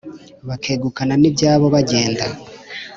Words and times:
bakegukana 0.47 1.13
n’ibyabo 1.17 1.65
bagenda 1.75 2.25